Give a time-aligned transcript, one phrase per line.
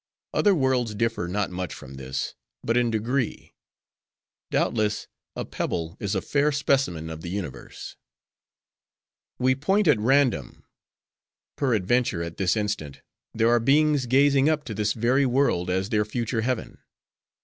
[0.33, 3.53] Other worlds differ not much from this, but in degree.
[4.49, 7.97] Doubtless, a pebble is a fair specimen of the universe.
[9.37, 10.65] "'We point at random.
[11.55, 13.03] Peradventure at this instant,
[13.35, 16.79] there are beings gazing up to this very world as their future heaven.